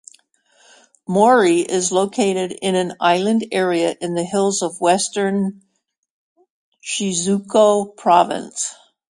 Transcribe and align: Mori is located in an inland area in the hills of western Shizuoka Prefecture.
Mori 1.07 1.59
is 1.59 1.91
located 1.91 2.53
in 2.63 2.73
an 2.73 2.93
inland 3.03 3.45
area 3.51 3.95
in 4.01 4.15
the 4.15 4.23
hills 4.23 4.63
of 4.63 4.81
western 4.81 5.61
Shizuoka 6.83 7.95
Prefecture. 7.97 8.75